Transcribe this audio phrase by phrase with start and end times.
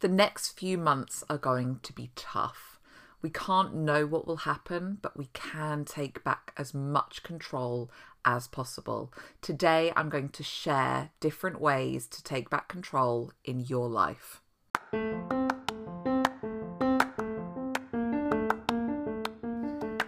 [0.00, 2.78] The next few months are going to be tough.
[3.20, 7.90] We can't know what will happen, but we can take back as much control
[8.24, 9.12] as possible.
[9.42, 14.40] Today, I'm going to share different ways to take back control in your life.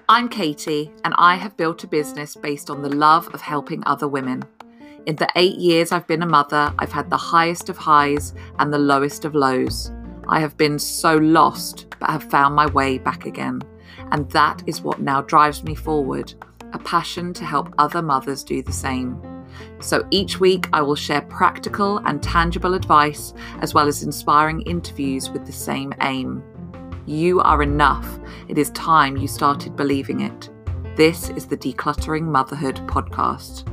[0.08, 4.06] I'm Katie, and I have built a business based on the love of helping other
[4.06, 4.44] women.
[5.06, 8.72] In the eight years I've been a mother, I've had the highest of highs and
[8.72, 9.90] the lowest of lows.
[10.28, 13.62] I have been so lost, but have found my way back again.
[14.12, 16.34] And that is what now drives me forward
[16.72, 19.20] a passion to help other mothers do the same.
[19.80, 25.30] So each week, I will share practical and tangible advice, as well as inspiring interviews
[25.30, 26.44] with the same aim.
[27.06, 28.20] You are enough.
[28.46, 30.48] It is time you started believing it.
[30.94, 33.69] This is the Decluttering Motherhood podcast.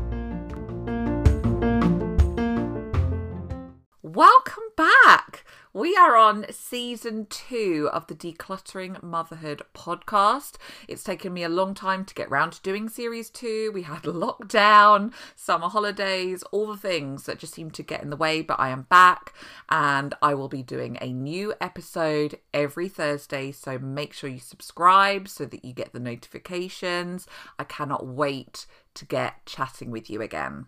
[4.17, 5.45] Welcome back.
[5.73, 10.55] We are on season two of the Decluttering Motherhood podcast.
[10.87, 13.71] It's taken me a long time to get round to doing series two.
[13.76, 18.15] We had lockdown, summer holidays, all the things that just seem to get in the
[18.15, 19.35] way, but I am back
[19.70, 23.51] and I will be doing a new episode every Thursday.
[23.51, 27.27] So make sure you subscribe so that you get the notifications.
[27.60, 30.65] I cannot wait to get chatting with you again.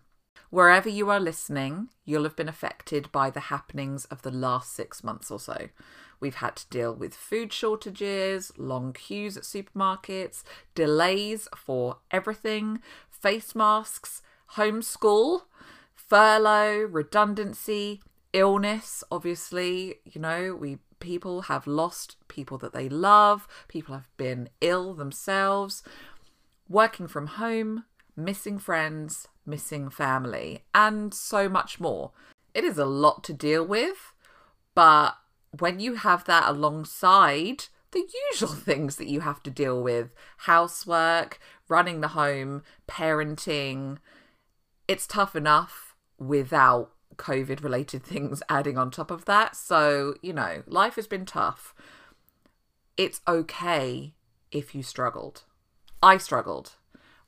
[0.50, 5.04] Wherever you are listening, you'll have been affected by the happenings of the last six
[5.04, 5.70] months or so.
[6.20, 13.54] We've had to deal with food shortages, long queues at supermarkets, delays for everything, face
[13.54, 14.24] masks,
[14.56, 15.44] homeschool,
[15.94, 18.02] furlough, redundancy,
[18.34, 19.04] illness.
[19.12, 24.94] Obviously, you know, we people have lost people that they love, people have been ill
[24.94, 25.84] themselves,
[26.68, 27.86] working from home,
[28.18, 32.12] missing friends, missing family, and so much more.
[32.54, 34.14] It is a lot to deal with,
[34.76, 35.16] but
[35.58, 41.40] when you have that alongside the usual things that you have to deal with housework,
[41.68, 43.98] running the home, parenting
[44.90, 49.56] it's tough enough without COVID related things adding on top of that.
[49.56, 51.76] So, you know, life has been tough.
[52.98, 54.16] It's okay
[54.52, 55.44] if you struggled.
[56.02, 56.72] I struggled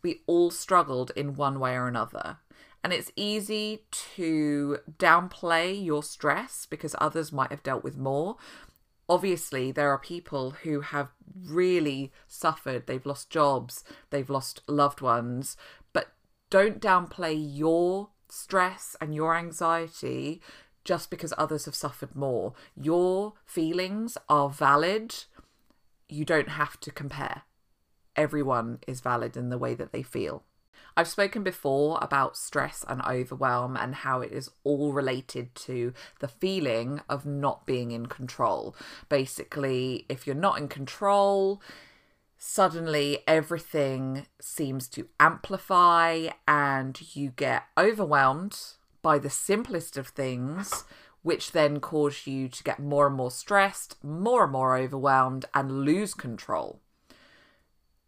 [0.02, 2.38] we all struggled in one way or another.
[2.84, 3.86] And it's easy
[4.16, 8.38] to downplay your stress because others might have dealt with more.
[9.08, 11.10] Obviously, there are people who have
[11.44, 12.88] really suffered.
[12.88, 15.58] They've lost jobs, they've lost loved ones.
[15.94, 16.14] But
[16.50, 20.42] don't downplay your stress and your anxiety
[20.84, 22.54] just because others have suffered more.
[22.76, 25.14] Your feelings are valid.
[26.10, 27.44] You don't have to compare
[28.16, 30.44] everyone is valid in the way that they feel.
[30.98, 36.28] I've spoken before about stress and overwhelm and how it is all related to the
[36.28, 38.76] feeling of not being in control.
[39.08, 41.62] Basically, if you're not in control,
[42.38, 48.60] suddenly everything seems to amplify and you get overwhelmed
[49.02, 50.84] by the simplest of things,
[51.22, 55.86] which then cause you to get more and more stressed, more and more overwhelmed, and
[55.86, 56.82] lose control.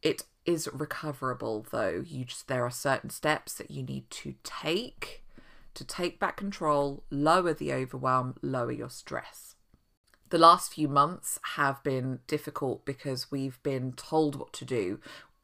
[0.04, 2.04] It is recoverable though.
[2.06, 5.24] You just there are certain steps that you need to take
[5.74, 9.56] to take back control, lower the overwhelm, lower your stress.
[10.30, 15.00] The last few months have been difficult because we've been told what to do.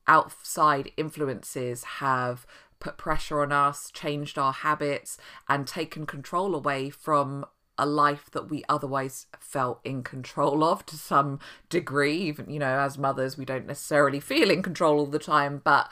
[0.07, 2.45] Outside influences have
[2.79, 5.17] put pressure on us, changed our habits,
[5.47, 7.45] and taken control away from
[7.79, 12.17] a life that we otherwise felt in control of to some degree.
[12.17, 15.91] Even, you know, as mothers, we don't necessarily feel in control all the time, but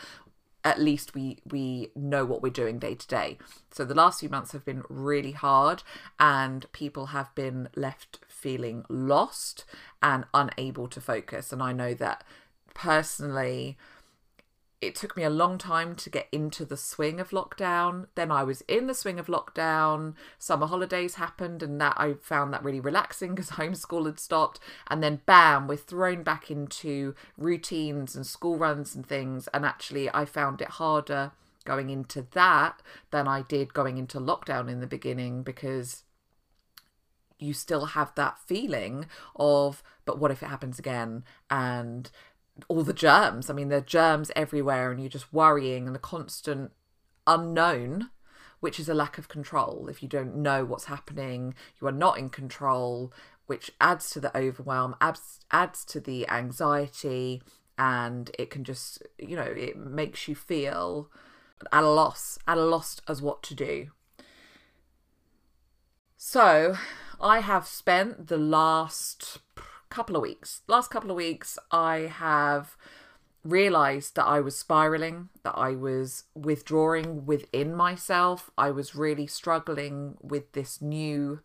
[0.64, 3.38] at least we we know what we're doing day to day.
[3.72, 5.82] So the last few months have been really hard
[6.20, 9.64] and people have been left feeling lost
[10.04, 12.24] and unable to focus and I know that
[12.74, 13.78] personally
[14.80, 18.06] it took me a long time to get into the swing of lockdown.
[18.14, 20.14] Then I was in the swing of lockdown.
[20.38, 24.60] Summer holidays happened, and that I found that really relaxing because homeschool had stopped.
[24.88, 29.48] And then, bam, we're thrown back into routines and school runs and things.
[29.48, 31.32] And actually, I found it harder
[31.66, 32.82] going into that
[33.12, 36.04] than I did going into lockdown in the beginning because
[37.40, 41.24] you still have that feeling of, but what if it happens again?
[41.50, 42.10] And
[42.68, 43.50] all the germs.
[43.50, 46.72] I mean, there are germs everywhere, and you're just worrying and the constant
[47.26, 48.10] unknown,
[48.60, 49.88] which is a lack of control.
[49.90, 53.14] If you don't know what's happening, you are not in control,
[53.46, 57.42] which adds to the overwhelm, adds, adds to the anxiety,
[57.78, 61.10] and it can just, you know, it makes you feel
[61.72, 63.92] at a loss, at a loss as what to do.
[66.18, 66.76] So,
[67.22, 69.40] I have spent the last
[69.90, 72.78] couple of weeks, last couple of weeks, I have
[73.44, 78.52] realized that I was spiraling, that I was withdrawing within myself.
[78.58, 81.42] I was really struggling with this new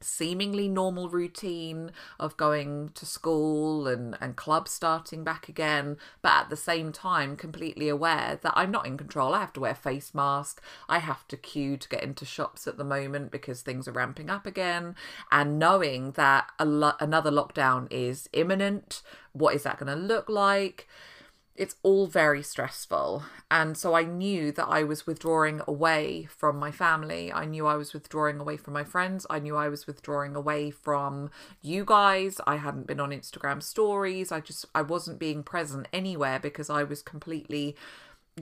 [0.00, 6.50] seemingly normal routine of going to school and, and clubs starting back again, but at
[6.50, 9.34] the same time, completely aware that I'm not in control.
[9.34, 10.62] I have to wear face mask.
[10.88, 14.30] I have to queue to get into shops at the moment because things are ramping
[14.30, 14.94] up again.
[15.30, 20.88] And knowing that lo- another lockdown is imminent, what is that going to look like?
[21.60, 23.22] It's all very stressful.
[23.50, 27.30] And so I knew that I was withdrawing away from my family.
[27.30, 29.26] I knew I was withdrawing away from my friends.
[29.28, 31.30] I knew I was withdrawing away from
[31.60, 32.40] you guys.
[32.46, 34.32] I hadn't been on Instagram stories.
[34.32, 37.76] I just, I wasn't being present anywhere because I was completely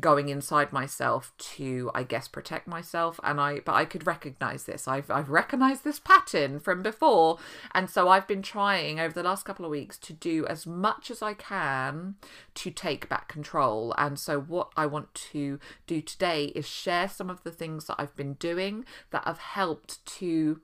[0.00, 4.86] going inside myself to i guess protect myself and i but i could recognize this.
[4.86, 7.38] I've i've recognized this pattern from before
[7.74, 11.10] and so i've been trying over the last couple of weeks to do as much
[11.10, 12.16] as i can
[12.54, 13.94] to take back control.
[13.98, 17.96] And so what i want to do today is share some of the things that
[17.98, 20.60] i've been doing that have helped to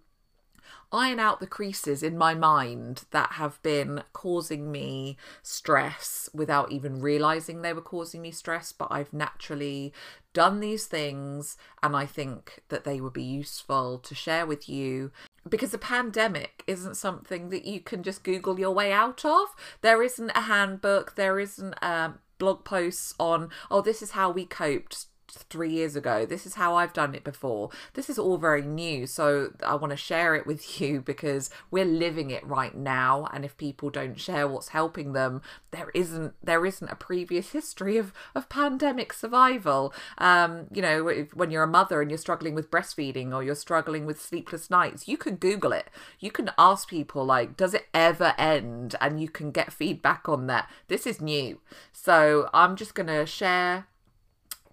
[0.93, 7.00] iron out the creases in my mind that have been causing me stress without even
[7.00, 8.72] realizing they were causing me stress.
[8.72, 9.93] But I've naturally
[10.32, 15.12] done these things, and I think that they would be useful to share with you
[15.49, 19.49] because the pandemic isn't something that you can just Google your way out of.
[19.82, 24.46] There isn't a handbook, there isn't um, blog posts on, oh, this is how we
[24.46, 25.06] coped
[25.42, 26.25] three years ago.
[26.26, 27.70] This is how I've done it before.
[27.94, 29.06] This is all very new.
[29.06, 33.28] So I want to share it with you because we're living it right now.
[33.32, 37.96] And if people don't share what's helping them, there isn't there isn't a previous history
[37.96, 39.92] of, of pandemic survival.
[40.19, 44.06] Um, you know, when you're a mother and you're struggling with breastfeeding or you're struggling
[44.06, 45.90] with sleepless nights, you can Google it.
[46.20, 48.94] You can ask people like, does it ever end?
[49.00, 50.70] And you can get feedback on that.
[50.88, 51.60] This is new.
[51.92, 53.87] So I'm just gonna share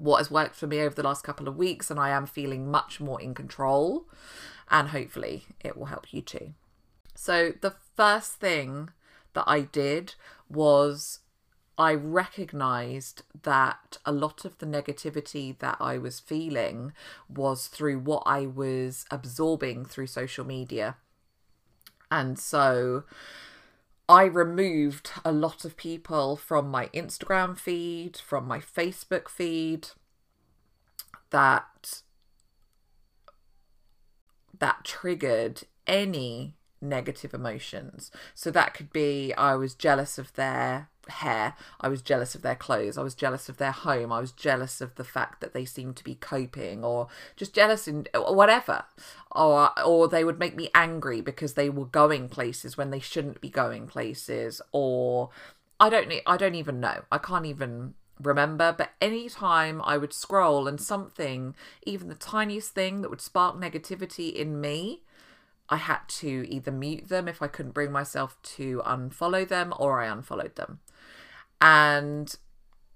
[0.02, 2.70] what has worked for me over the last couple of weeks, and I am feeling
[2.70, 4.08] much more in control.
[4.70, 6.54] And hopefully, it will help you too.
[7.14, 8.90] So, the first thing
[9.34, 10.16] that I did
[10.50, 11.20] was
[11.78, 16.94] I recognized that a lot of the negativity that I was feeling
[17.30, 20.98] was through what I was absorbing through social media.
[22.10, 23.04] And so
[24.10, 29.90] I removed a lot of people from my Instagram feed, from my Facebook feed
[31.30, 32.02] that
[34.60, 38.12] that triggered any negative emotions.
[38.34, 42.56] So that could be I was jealous of their hair, I was jealous of their
[42.56, 45.66] clothes, I was jealous of their home, I was jealous of the fact that they
[45.66, 48.86] seemed to be coping or just jealous in whatever.
[49.32, 53.42] Or or they would make me angry because they were going places when they shouldn't
[53.42, 55.30] be going places or
[55.80, 57.04] I don't I don't even know.
[57.12, 63.02] I can't even remember, but anytime I would scroll and something, even the tiniest thing
[63.02, 65.02] that would spark negativity in me,
[65.70, 70.02] I had to either mute them if I couldn't bring myself to unfollow them or
[70.02, 70.80] I unfollowed them.
[71.62, 72.36] And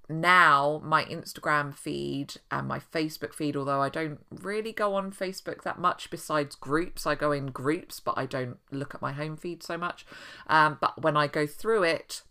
[0.10, 5.64] now my Instagram feed and my Facebook feed, although I don't really go on Facebook
[5.64, 9.38] that much besides groups, I go in groups, but I don't look at my home
[9.38, 10.06] feed so much.
[10.48, 12.24] Um, but when I go through it,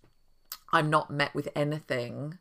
[0.72, 2.38] I'm not met with anything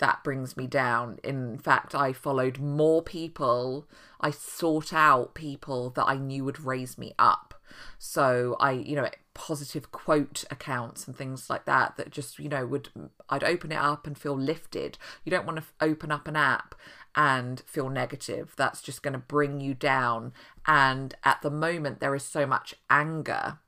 [0.00, 1.18] that brings me down.
[1.22, 3.86] In fact, I followed more people.
[4.20, 7.54] I sought out people that I knew would raise me up.
[7.98, 12.66] So I, you know, positive quote accounts and things like that that just, you know,
[12.66, 12.88] would
[13.28, 14.98] I'd open it up and feel lifted.
[15.24, 16.74] You don't want to open up an app
[17.14, 18.54] and feel negative.
[18.56, 20.32] That's just going to bring you down.
[20.66, 23.58] And at the moment there is so much anger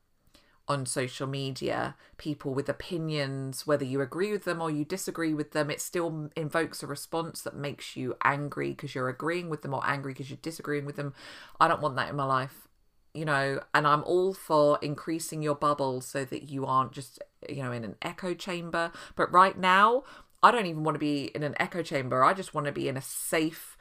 [0.73, 5.53] on social media, people with opinions, whether you agree with them or you disagree with
[5.53, 9.75] them, it still invokes a response that makes you angry because you're agreeing with them
[9.75, 11.15] or angry because you're disagreeing with them.
[11.61, 12.67] I don't want that in my life,
[13.15, 17.63] you know, and I'm all for increasing your bubble so that you aren't just, you
[17.63, 18.91] know, in an echo chamber.
[19.15, 20.03] But right now,
[20.43, 22.25] I don't even want to be in an echo chamber.
[22.25, 23.77] I just want to be in a safe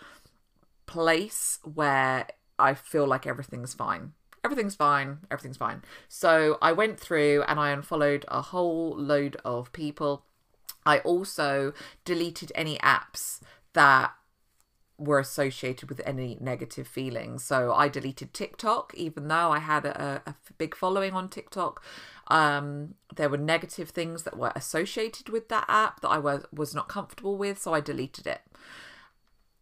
[0.85, 2.27] place where
[2.59, 5.83] I feel like everything's fine everything's fine, everything's fine.
[6.07, 10.25] So I went through and I unfollowed a whole load of people.
[10.85, 11.73] I also
[12.05, 13.39] deleted any apps
[13.73, 14.13] that
[14.97, 17.43] were associated with any negative feelings.
[17.43, 21.83] So I deleted TikTok, even though I had a, a big following on TikTok.
[22.27, 26.73] Um, there were negative things that were associated with that app that I was was
[26.73, 28.41] not comfortable with, so I deleted it.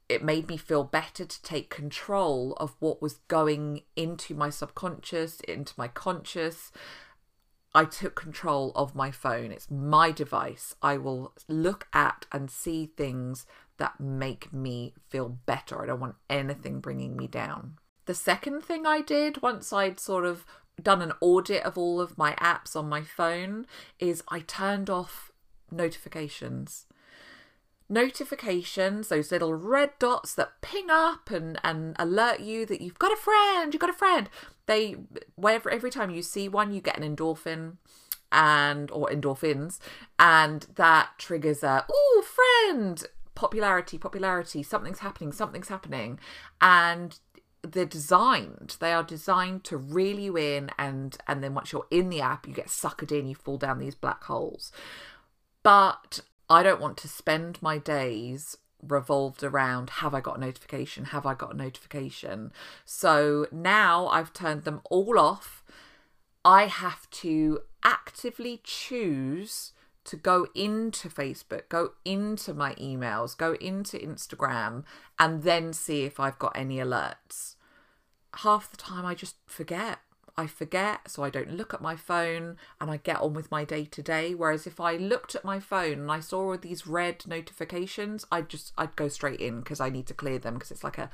[0.09, 5.39] It made me feel better to take control of what was going into my subconscious,
[5.41, 6.71] into my conscious.
[7.75, 9.51] I took control of my phone.
[9.51, 10.75] It's my device.
[10.81, 13.45] I will look at and see things
[13.77, 15.81] that make me feel better.
[15.81, 17.77] I don't want anything bringing me down.
[18.05, 20.43] The second thing I did once I'd sort of
[20.81, 23.67] done an audit of all of my apps on my phone
[23.99, 25.31] is I turned off
[25.71, 26.87] notifications
[27.89, 33.11] notifications, those little red dots that ping up and, and alert you that you've got
[33.11, 34.29] a friend, you've got a friend.
[34.67, 34.95] They
[35.35, 37.77] whenever every time you see one, you get an endorphin
[38.31, 39.79] and or endorphins,
[40.19, 43.03] and that triggers a oh friend
[43.33, 46.19] popularity, popularity, something's happening, something's happening.
[46.61, 47.17] And
[47.61, 52.09] they're designed they are designed to reel you in and and then once you're in
[52.09, 54.71] the app you get suckered in you fall down these black holes
[55.61, 61.05] but I don't want to spend my days revolved around have I got a notification?
[61.05, 62.51] Have I got a notification?
[62.85, 65.63] So now I've turned them all off.
[66.43, 69.73] I have to actively choose
[70.05, 74.83] to go into Facebook, go into my emails, go into Instagram,
[75.19, 77.55] and then see if I've got any alerts.
[78.37, 79.99] Half the time I just forget.
[80.39, 83.65] I forget, so I don't look at my phone and I get on with my
[83.65, 84.33] day to day.
[84.33, 88.47] Whereas if I looked at my phone and I saw all these red notifications, I'd
[88.47, 91.09] just I'd go straight in because I need to clear them because it's like a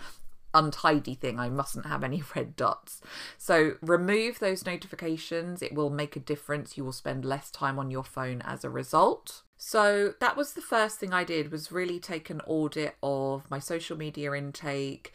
[0.54, 1.40] untidy thing.
[1.40, 3.02] I mustn't have any red dots.
[3.40, 5.64] So remove those notifications.
[5.64, 6.78] It will make a difference.
[6.78, 9.42] You will spend less time on your phone as a result.
[9.58, 13.58] So that was the first thing I did was really take an audit of my
[13.58, 15.12] social media intake,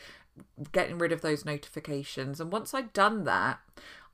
[0.73, 2.41] getting rid of those notifications.
[2.41, 3.61] And once I'd done that,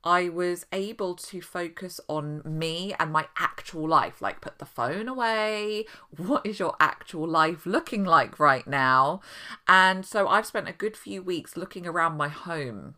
[0.07, 5.09] I was able to focus on me and my actual life, like put the phone
[5.09, 5.85] away.
[6.15, 9.19] What is your actual life looking like right now?
[9.67, 12.95] And so I've spent a good few weeks looking around my home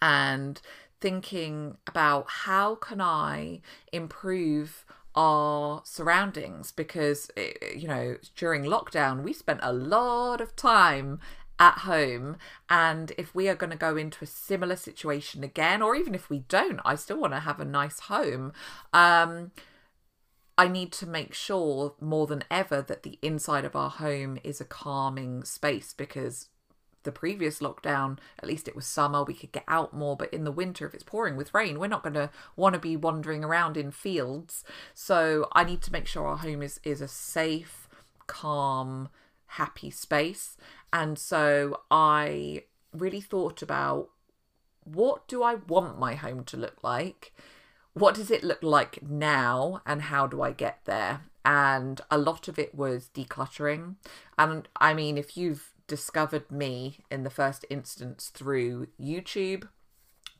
[0.00, 0.60] and
[1.00, 3.60] thinking about how can I
[3.92, 4.84] improve
[5.16, 11.20] our surroundings because eh, you know during lockdown we spent a lot of time
[11.62, 12.36] at home.
[12.68, 16.28] And if we are going to go into a similar situation again, or even if
[16.28, 18.52] we don't, I still want to have a nice home.
[18.92, 19.52] Um,
[20.58, 24.60] I need to make sure more than ever that the inside of our home is
[24.60, 26.48] a calming space because
[27.04, 30.16] the previous lockdown, at least it was summer, we could get out more.
[30.16, 32.80] But in the winter, if it's pouring with rain, we're not going to want to
[32.80, 34.64] be wandering around in fields.
[34.94, 37.88] So I need to make sure our home is, is a safe,
[38.26, 39.10] calm,
[39.52, 40.56] happy space.
[40.92, 44.10] And so I really thought about
[44.84, 47.32] what do I want my home to look like?
[47.94, 49.82] What does it look like now?
[49.86, 51.22] And how do I get there?
[51.44, 53.96] And a lot of it was decluttering.
[54.38, 59.68] And I mean, if you've discovered me in the first instance through YouTube,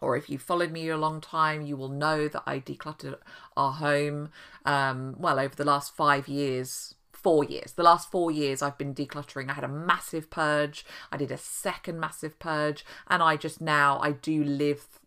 [0.00, 3.19] or if you've followed me a long time, you will know that I decluttered
[3.57, 4.31] our home.
[4.64, 7.73] Um, well, over the last five years, four years.
[7.73, 9.50] The last four years, I've been decluttering.
[9.50, 10.85] I had a massive purge.
[11.11, 15.00] I did a second massive purge, and I just now I do live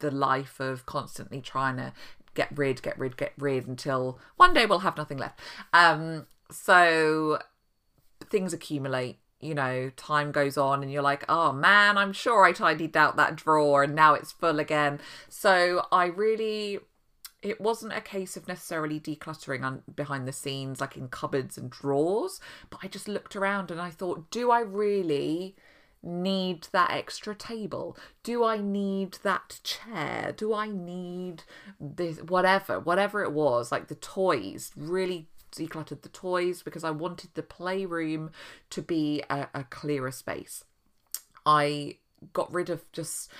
[0.00, 1.92] the life of constantly trying to
[2.34, 5.38] get rid, get rid, get rid until one day we'll have nothing left.
[5.72, 7.38] Um, so
[8.28, 9.18] things accumulate.
[9.40, 13.16] You know, time goes on, and you're like, oh man, I'm sure I tidied out
[13.16, 15.00] that drawer, and now it's full again.
[15.30, 16.80] So I really
[17.42, 21.70] it wasn't a case of necessarily decluttering on behind the scenes like in cupboards and
[21.70, 25.54] drawers but i just looked around and i thought do i really
[26.02, 27.96] need that extra table?
[28.22, 30.32] Do i need that chair?
[30.36, 31.42] Do i need
[31.78, 37.30] this whatever whatever it was like the toys really decluttered the toys because i wanted
[37.34, 38.30] the playroom
[38.70, 40.64] to be a, a clearer space.
[41.44, 41.96] I
[42.32, 43.30] got rid of just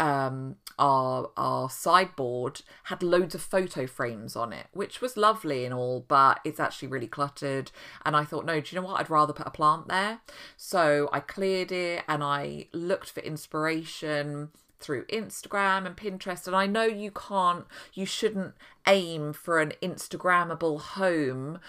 [0.00, 5.74] um, our our sideboard had loads of photo frames on it, which was lovely and
[5.74, 7.70] all, but it's actually really cluttered.
[8.04, 8.98] And I thought, no, do you know what?
[8.98, 10.20] I'd rather put a plant there.
[10.56, 14.48] So I cleared it and I looked for inspiration
[14.80, 16.46] through Instagram and Pinterest.
[16.46, 18.54] And I know you can't, you shouldn't
[18.86, 21.60] aim for an Instagrammable home,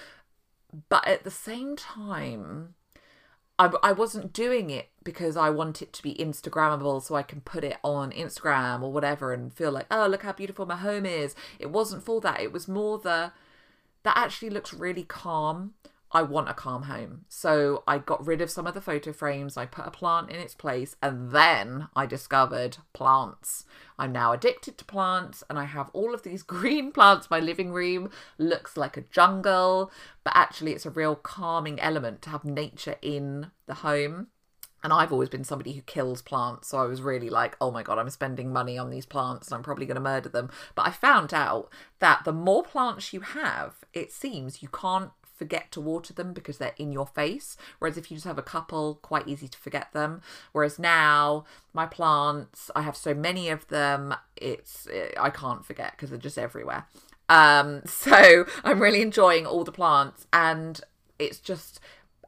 [0.88, 2.76] but at the same time,
[3.62, 7.41] I, I wasn't doing it because I want it to be Instagrammable so I can
[7.41, 11.06] put it on Instagram or whatever and feel like, oh, look how beautiful my home
[11.06, 11.36] is.
[11.60, 12.41] It wasn't for that.
[12.41, 13.34] It was more the,
[14.01, 15.75] that actually looks really calm.
[16.13, 17.25] I want a calm home.
[17.30, 20.36] So I got rid of some of the photo frames, I put a plant in
[20.36, 23.65] its place, and then I discovered plants.
[23.98, 27.30] I'm now addicted to plants, and I have all of these green plants.
[27.30, 29.91] My living room looks like a jungle,
[30.24, 34.27] but actually, it's a real calming element to have nature in the home.
[34.84, 36.70] And I've always been somebody who kills plants.
[36.70, 39.56] So I was really like, oh my God, I'm spending money on these plants and
[39.56, 40.50] I'm probably going to murder them.
[40.74, 45.12] But I found out that the more plants you have, it seems you can't
[45.42, 47.58] forget to water them because they're in your face.
[47.80, 50.22] Whereas if you just have a couple, quite easy to forget them.
[50.52, 54.88] Whereas now, my plants, I have so many of them, it's
[55.20, 56.86] I can't forget because they're just everywhere.
[57.28, 60.80] Um, so I'm really enjoying all the plants, and
[61.18, 61.80] it's just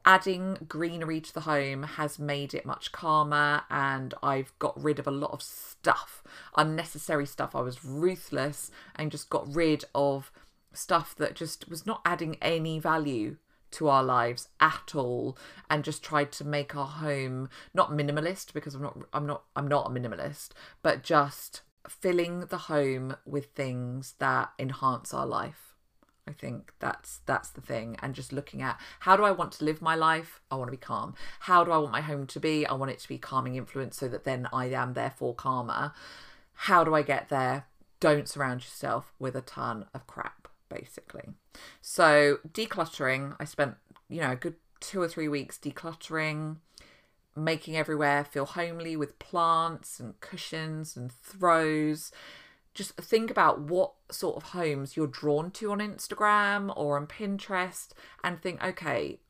[0.04, 5.06] adding greenery to the home has made it much calmer and I've got rid of
[5.06, 6.22] a lot of stuff,
[6.56, 7.54] unnecessary stuff.
[7.54, 10.30] I was ruthless and just got rid of
[10.76, 13.36] stuff that just was not adding any value
[13.72, 15.36] to our lives at all
[15.68, 19.66] and just tried to make our home not minimalist because I'm not I'm not I'm
[19.66, 20.50] not a minimalist
[20.82, 25.74] but just filling the home with things that enhance our life.
[26.26, 27.96] I think that's that's the thing.
[28.00, 30.40] And just looking at how do I want to live my life?
[30.50, 31.14] I want to be calm.
[31.40, 32.66] How do I want my home to be?
[32.66, 35.92] I want it to be calming influence so that then I am therefore calmer.
[36.54, 37.66] How do I get there?
[38.00, 40.43] Don't surround yourself with a ton of crap
[40.74, 41.30] basically.
[41.80, 43.74] So decluttering, I spent,
[44.08, 46.56] you know, a good two or three weeks decluttering,
[47.36, 52.12] making everywhere feel homely with plants and cushions and throws.
[52.74, 57.88] Just think about what sort of homes you're drawn to on Instagram or on Pinterest
[58.22, 59.20] and think, okay,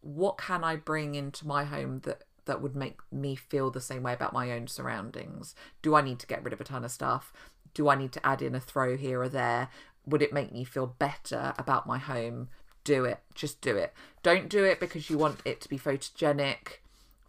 [0.00, 4.02] what can I bring into my home that that would make me feel the same
[4.02, 5.54] way about my own surroundings?
[5.80, 7.32] Do I need to get rid of a ton of stuff?
[7.74, 9.68] Do I need to add in a throw here or there?
[10.06, 12.48] Would it make me feel better about my home?
[12.84, 13.20] Do it.
[13.34, 13.92] Just do it.
[14.22, 16.78] Don't do it because you want it to be photogenic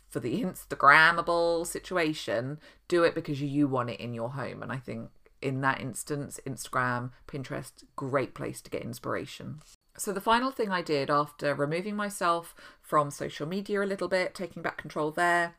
[0.10, 2.60] for the Instagrammable situation.
[2.88, 4.63] Do it because you want it in your home.
[4.63, 5.10] And I think
[5.42, 9.60] in that instance, Instagram, Pinterest, great place to get inspiration.
[9.96, 14.34] So, the final thing I did after removing myself from social media a little bit,
[14.34, 15.56] taking back control there,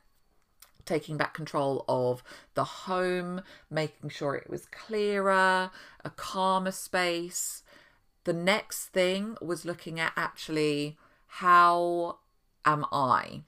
[0.85, 2.23] taking back control of
[2.55, 5.71] the home, making sure it was clearer,
[6.05, 7.63] a calmer space.
[8.25, 12.19] The next thing was looking at actually how
[12.65, 13.43] am I?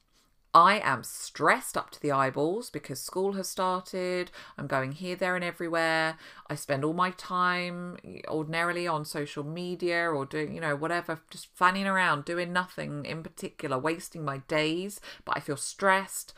[0.56, 4.30] I am stressed up to the eyeballs because school has started.
[4.56, 6.16] I'm going here, there, and everywhere.
[6.48, 11.54] I spend all my time ordinarily on social media or doing, you know, whatever, just
[11.54, 16.32] fanning around, doing nothing in particular, wasting my days, but I feel stressed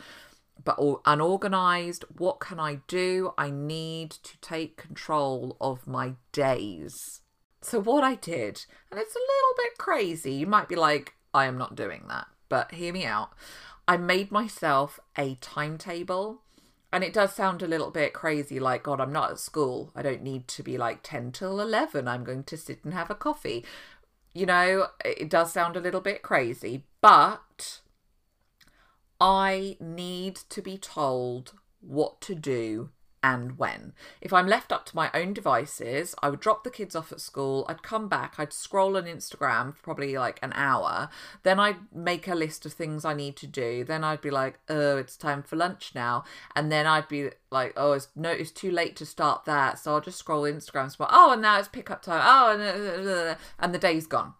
[0.64, 2.05] but unorganized.
[2.16, 3.33] What can I do?
[3.38, 7.21] I need to take control of my days.
[7.61, 11.47] So, what I did, and it's a little bit crazy, you might be like, I
[11.47, 13.31] am not doing that, but hear me out.
[13.87, 16.42] I made myself a timetable.
[16.90, 19.92] And it does sound a little bit crazy, like, God, I'm not at school.
[19.94, 22.09] I don't need to be like 10 till 11.
[22.09, 23.62] I'm going to sit and have a coffee.
[24.33, 27.81] You know, it does sound a little bit crazy, but
[29.21, 32.91] I need to be told what to do
[33.23, 33.93] and when.
[34.21, 37.21] If I'm left up to my own devices, I would drop the kids off at
[37.21, 41.09] school, I'd come back, I'd scroll on Instagram for probably like an hour,
[41.43, 44.61] then I'd make a list of things I need to do, then I'd be like,
[44.69, 48.53] oh, it's time for lunch now, and then I'd be like, oh, it's no, it's
[48.53, 51.69] too late to start that, so I'll just scroll Instagram, so oh, and now it's
[51.69, 54.35] pickup time, oh, and, uh, uh, uh, and the day's gone.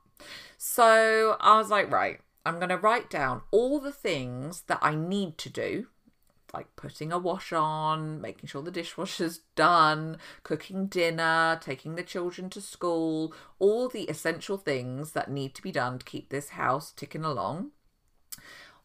[0.57, 4.95] So I was like, right, I'm going to write down all the things that I
[4.95, 5.89] need to do,
[6.55, 12.49] like putting a wash on, making sure the dishwasher's done, cooking dinner, taking the children
[12.51, 16.93] to school, all the essential things that need to be done to keep this house
[16.93, 17.73] ticking along.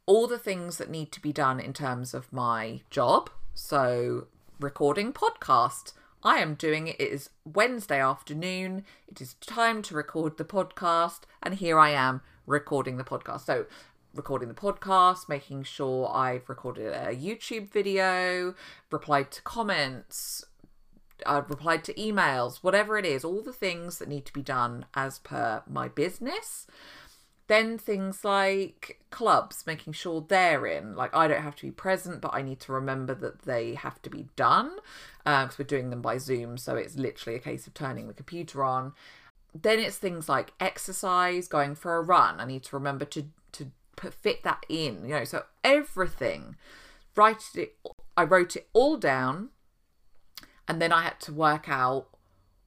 [0.06, 3.30] All the things that need to be done in terms of my job.
[3.54, 4.28] So,
[4.60, 5.94] recording podcast.
[6.26, 7.00] I am doing it.
[7.00, 8.86] It is Wednesday afternoon.
[9.08, 11.22] It is time to record the podcast.
[11.42, 13.46] And here I am recording the podcast.
[13.46, 13.66] So,
[14.14, 18.54] recording the podcast, making sure I've recorded a YouTube video,
[18.92, 20.46] replied to comments,
[21.26, 24.86] I've replied to emails, whatever it is, all the things that need to be done
[24.94, 26.68] as per my business.
[27.48, 30.96] Then things like clubs, making sure they're in.
[30.96, 34.02] Like I don't have to be present, but I need to remember that they have
[34.04, 34.72] to be done
[35.24, 36.58] because uh, we're doing them by Zoom.
[36.58, 38.94] So it's literally a case of turning the computer on
[39.54, 42.40] then it's things like exercise, going for a run.
[42.40, 45.24] I need to remember to to put, fit that in, you know.
[45.24, 46.56] So everything,
[47.16, 47.76] write it.
[48.16, 49.50] I wrote it all down,
[50.68, 52.08] and then I had to work out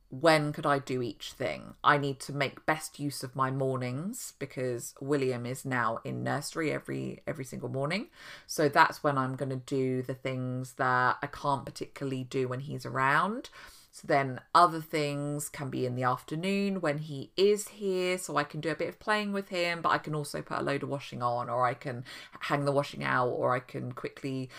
[0.09, 1.75] when could I do each thing?
[1.83, 6.71] I need to make best use of my mornings because William is now in nursery
[6.73, 8.09] every every single morning.
[8.47, 12.61] So that's when I'm going to do the things that I can't particularly do when
[12.61, 13.51] he's around.
[13.97, 18.45] So then other things can be in the afternoon when he is here, so I
[18.45, 20.83] can do a bit of playing with him, but I can also put a load
[20.83, 22.05] of washing on, or I can
[22.41, 24.51] hang the washing out, or I can quickly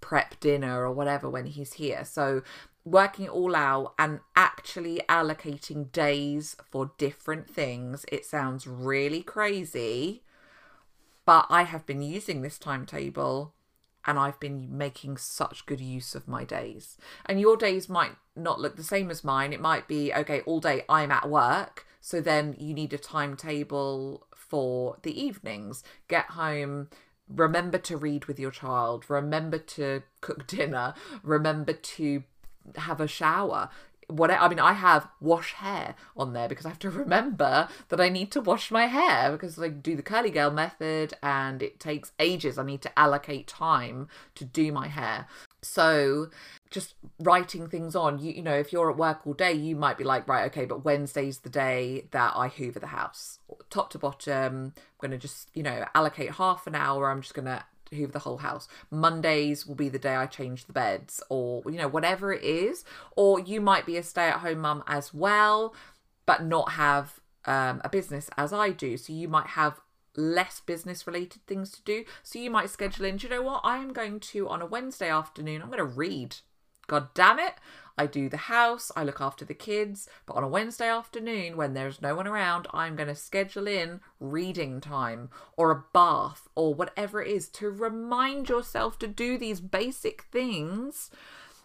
[0.00, 2.06] prep dinner or whatever when he's here.
[2.06, 2.40] So
[2.86, 8.06] working it all out and actually allocating days for different things.
[8.10, 10.22] It sounds really crazy,
[11.26, 13.52] but I have been using this timetable
[14.06, 16.96] and I've been making such good use of my days.
[17.26, 19.52] And your days might not look the same as mine.
[19.52, 21.86] It might be, okay, all day I'm at work.
[22.00, 25.82] So then you need a timetable for the evenings.
[26.08, 26.88] Get home,
[27.28, 32.24] remember to read with your child, remember to cook dinner, remember to
[32.76, 33.68] have a shower
[34.08, 38.00] what I mean, I have wash hair on there because I have to remember that
[38.00, 41.80] I need to wash my hair because I do the curly girl method and it
[41.80, 42.58] takes ages.
[42.58, 45.26] I need to allocate time to do my hair.
[45.62, 46.28] So
[46.70, 49.96] just writing things on, you, you know, if you're at work all day, you might
[49.96, 53.38] be like, right, okay, but Wednesday's the day that I hoover the house,
[53.70, 54.72] top to bottom.
[54.76, 57.10] I'm going to just, you know, allocate half an hour.
[57.10, 57.64] I'm just going to
[57.94, 58.68] hoover the whole house.
[58.90, 62.84] Mondays will be the day I change the beds, or you know, whatever it is.
[63.16, 65.74] Or you might be a stay at home mum as well,
[66.26, 68.96] but not have um, a business as I do.
[68.96, 69.80] So you might have
[70.16, 72.04] less business related things to do.
[72.22, 73.60] So you might schedule in, do you know what?
[73.64, 76.36] I am going to, on a Wednesday afternoon, I'm going to read.
[76.86, 77.54] God damn it.
[77.96, 81.74] I do the house, I look after the kids, but on a Wednesday afternoon when
[81.74, 86.74] there's no one around, I'm going to schedule in reading time or a bath or
[86.74, 91.10] whatever it is to remind yourself to do these basic things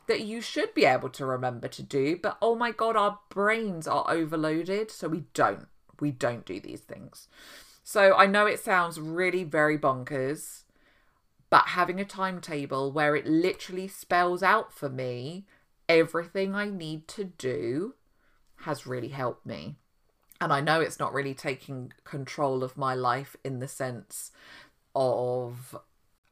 [0.05, 2.17] that you should be able to remember to do.
[2.21, 5.67] But oh my God, our brains are overloaded, so we don't.
[5.99, 7.27] We don't do these things.
[7.83, 10.63] So I know it sounds really very bonkers,
[11.49, 15.45] but having a timetable where it literally spells out for me
[15.89, 17.95] everything I need to do
[18.63, 19.75] has really helped me.
[20.39, 24.31] And I know it's not really taking control of my life in the sense
[24.95, 25.75] of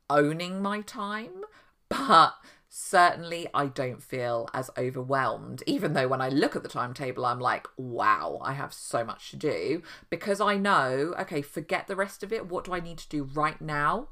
[0.10, 1.44] owning my time,
[1.90, 2.36] but
[2.70, 7.40] certainly I don't feel as overwhelmed, even though when I look at the timetable, I'm
[7.40, 12.24] like, wow, I have so much to do because I know, okay, forget the rest
[12.24, 12.48] of it.
[12.48, 14.10] What do I need to do right now?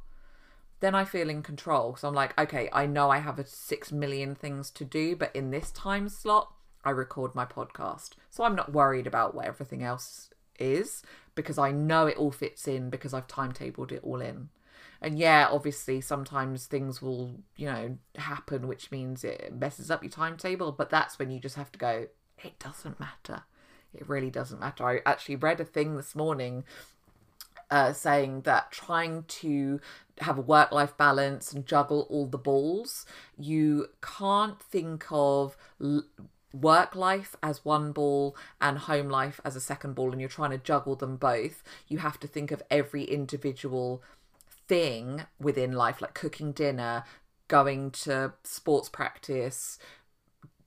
[0.79, 1.95] Then I feel in control.
[1.95, 5.35] So I'm like, okay, I know I have a six million things to do, but
[5.35, 6.51] in this time slot,
[6.83, 8.11] I record my podcast.
[8.29, 11.01] So I'm not worried about what everything else is
[11.33, 14.49] because I know it all fits in because I've timetabled it all in.
[15.01, 20.11] And yeah, obviously, sometimes things will, you know, happen, which means it messes up your
[20.11, 20.71] timetable.
[20.71, 22.07] But that's when you just have to go,
[22.43, 23.43] it doesn't matter.
[23.93, 24.88] It really doesn't matter.
[24.88, 26.63] I actually read a thing this morning
[27.69, 29.79] uh, saying that trying to
[30.21, 33.06] have a work life balance and juggle all the balls,
[33.38, 36.06] you can't think of l-
[36.54, 40.51] work life as one ball and home life as a second ball, and you're trying
[40.51, 41.63] to juggle them both.
[41.88, 44.01] You have to think of every individual
[44.67, 47.04] thing within life, like cooking dinner,
[47.47, 49.78] going to sports practice,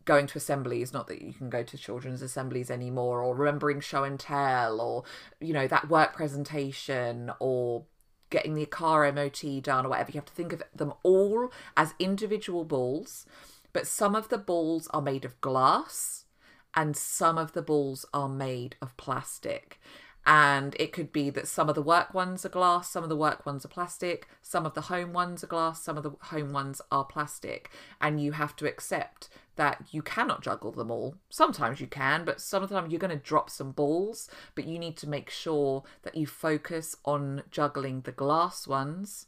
[0.04, 4.04] going to assemblies not that you can go to children's assemblies anymore or remembering show
[4.04, 5.04] and tell or
[5.38, 7.84] you know that work presentation or
[8.30, 11.94] getting the car MOT done or whatever you have to think of them all as
[11.98, 13.26] individual balls
[13.72, 16.24] but some of the balls are made of glass
[16.74, 19.78] and some of the balls are made of plastic
[20.28, 23.16] and it could be that some of the work ones are glass, some of the
[23.16, 26.52] work ones are plastic, some of the home ones are glass, some of the home
[26.52, 27.70] ones are plastic.
[27.98, 31.16] And you have to accept that you cannot juggle them all.
[31.28, 35.08] Sometimes you can, but sometimes you're going to drop some balls, but you need to
[35.08, 39.26] make sure that you focus on juggling the glass ones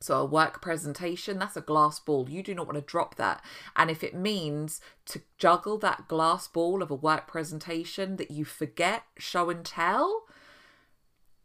[0.00, 2.28] so, a work presentation, that's a glass ball.
[2.28, 3.42] You do not want to drop that.
[3.74, 8.44] And if it means to juggle that glass ball of a work presentation that you
[8.44, 10.26] forget, show and tell,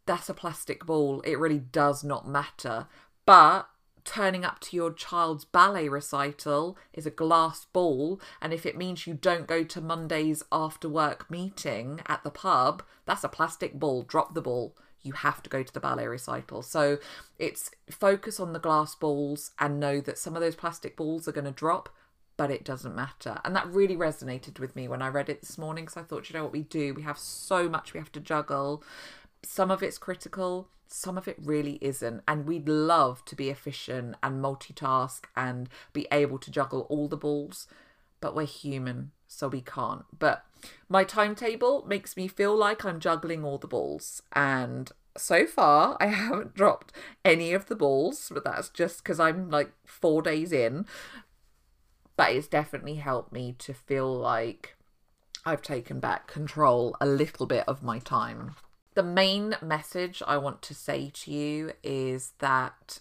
[0.04, 1.22] that's a plastic ball.
[1.22, 2.88] It really does not matter.
[3.24, 3.68] But
[4.04, 8.20] turning up to your child's ballet recital is a glass ball.
[8.40, 12.82] And if it means you don't go to Monday's after work meeting at the pub,
[13.06, 14.02] that's a plastic ball.
[14.02, 16.62] Drop the ball you have to go to the ballet recital.
[16.62, 16.98] So
[17.38, 21.32] it's focus on the glass balls and know that some of those plastic balls are
[21.32, 21.88] going to drop,
[22.36, 23.40] but it doesn't matter.
[23.44, 25.88] And that really resonated with me when I read it this morning.
[25.88, 26.94] So I thought, you know what we do?
[26.94, 28.82] We have so much we have to juggle.
[29.42, 32.22] Some of it's critical, some of it really isn't.
[32.28, 37.16] And we'd love to be efficient and multitask and be able to juggle all the
[37.16, 37.66] balls,
[38.20, 39.12] but we're human.
[39.26, 40.04] so we can't.
[40.18, 40.44] But
[40.88, 44.22] my timetable makes me feel like I'm juggling all the balls.
[44.32, 46.92] And so far, I haven't dropped
[47.24, 50.86] any of the balls, but that's just because I'm like four days in.
[52.16, 54.76] But it's definitely helped me to feel like
[55.46, 58.54] I've taken back control a little bit of my time.
[58.94, 62.98] The main message I want to say to you is that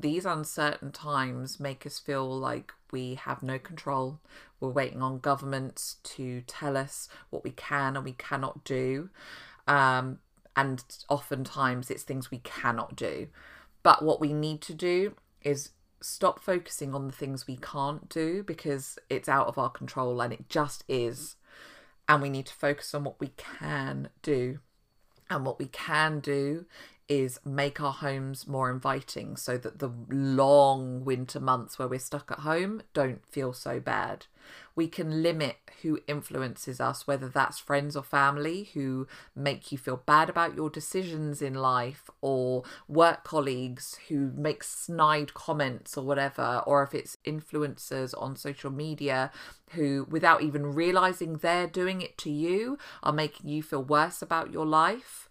[0.00, 4.20] these uncertain times make us feel like we have no control.
[4.60, 9.10] We're waiting on governments to tell us what we can and we cannot do.
[9.66, 10.20] Um,
[10.56, 13.28] and oftentimes it's things we cannot do.
[13.82, 15.70] But what we need to do is
[16.00, 20.32] stop focusing on the things we can't do because it's out of our control and
[20.32, 21.36] it just is.
[22.08, 24.60] And we need to focus on what we can do.
[25.28, 26.66] And what we can do
[27.08, 32.30] is make our homes more inviting so that the long winter months where we're stuck
[32.32, 34.26] at home don't feel so bad.
[34.76, 39.96] We can limit who influences us, whether that's friends or family who make you feel
[39.96, 46.62] bad about your decisions in life, or work colleagues who make snide comments or whatever,
[46.66, 49.32] or if it's influencers on social media
[49.70, 54.52] who, without even realizing they're doing it to you, are making you feel worse about
[54.52, 55.28] your life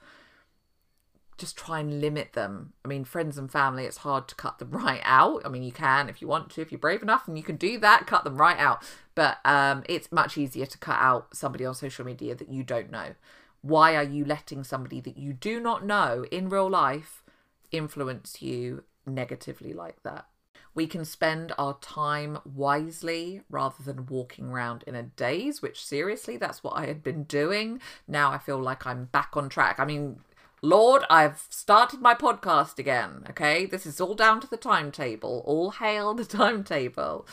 [1.38, 2.74] just try and limit them.
[2.84, 5.42] I mean, friends and family, it's hard to cut them right out.
[5.46, 7.58] I mean, you can if you want to, if you're brave enough and you can
[7.58, 8.84] do that, cut them right out.
[9.16, 12.92] But um, it's much easier to cut out somebody on social media that you don't
[12.92, 13.16] know.
[13.62, 17.24] Why are you letting somebody that you do not know in real life
[17.72, 20.28] influence you negatively like that?
[20.76, 26.36] We can spend our time wisely rather than walking around in a daze, which seriously,
[26.36, 27.80] that's what I had been doing.
[28.10, 29.80] Now I feel like I'm back on track.
[29.80, 30.20] I mean,
[30.66, 33.26] Lord, I've started my podcast again.
[33.30, 35.44] Okay, this is all down to the timetable.
[35.46, 37.28] All hail the timetable.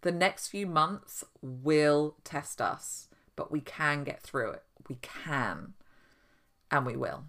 [0.00, 4.64] The next few months will test us, but we can get through it.
[4.88, 5.74] We can,
[6.68, 7.26] and we will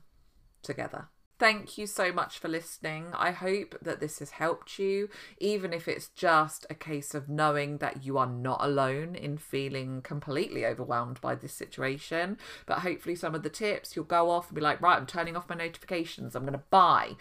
[0.63, 1.09] together.
[1.39, 3.13] Thank you so much for listening.
[3.13, 7.77] I hope that this has helped you, even if it's just a case of knowing
[7.77, 12.37] that you are not alone in feeling completely overwhelmed by this situation.
[12.65, 15.37] But hopefully, some of the tips you'll go off and be like, right, I'm turning
[15.37, 16.35] off my notifications.
[16.35, 17.15] I'm going to buy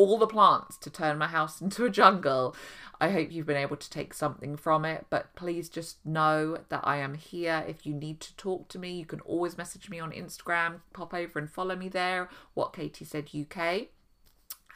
[0.00, 2.56] all the plants to turn my house into a jungle.
[3.02, 6.80] I hope you've been able to take something from it, but please just know that
[6.84, 7.64] I am here.
[7.66, 11.14] If you need to talk to me, you can always message me on Instagram, pop
[11.14, 13.88] over and follow me there, what Katie said UK.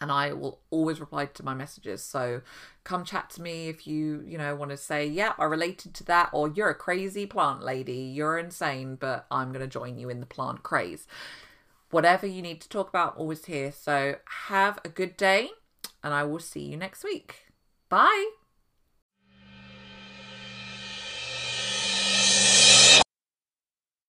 [0.01, 2.03] And I will always reply to my messages.
[2.03, 2.41] So
[2.83, 6.05] come chat to me if you, you know, want to say, yeah, I related to
[6.05, 10.09] that, or you're a crazy plant lady, you're insane, but I'm going to join you
[10.09, 11.07] in the plant craze
[11.95, 13.71] whatever you need to talk about, always here.
[13.71, 14.17] So
[14.49, 15.51] have a good day,
[16.03, 17.47] and I will see you next week.
[17.89, 18.44] Bye.